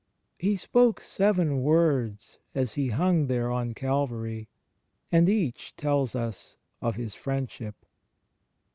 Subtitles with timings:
[0.39, 4.47] He spoke Seven Words as He hung there on Calvary,
[5.11, 7.75] and each tells us of His Friendship.